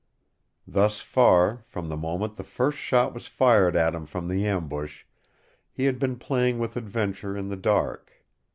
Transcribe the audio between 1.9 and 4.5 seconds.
moment the first shot was fired at him from the